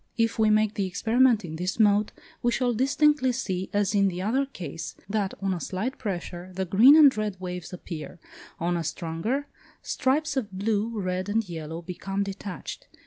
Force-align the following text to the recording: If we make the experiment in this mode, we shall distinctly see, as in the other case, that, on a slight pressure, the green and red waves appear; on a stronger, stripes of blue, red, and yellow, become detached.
If 0.17 0.39
we 0.39 0.49
make 0.49 0.73
the 0.73 0.87
experiment 0.87 1.45
in 1.45 1.57
this 1.57 1.79
mode, 1.79 2.11
we 2.41 2.51
shall 2.51 2.73
distinctly 2.73 3.31
see, 3.31 3.69
as 3.71 3.93
in 3.93 4.07
the 4.07 4.19
other 4.19 4.47
case, 4.47 4.95
that, 5.07 5.35
on 5.43 5.53
a 5.53 5.59
slight 5.61 5.99
pressure, 5.99 6.51
the 6.55 6.65
green 6.65 6.95
and 6.95 7.15
red 7.15 7.39
waves 7.39 7.71
appear; 7.71 8.19
on 8.59 8.75
a 8.75 8.83
stronger, 8.83 9.45
stripes 9.83 10.35
of 10.35 10.51
blue, 10.51 10.99
red, 10.99 11.29
and 11.29 11.47
yellow, 11.47 11.83
become 11.83 12.23
detached. 12.23 12.87